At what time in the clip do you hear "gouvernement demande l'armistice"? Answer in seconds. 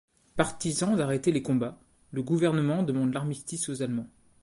2.23-3.69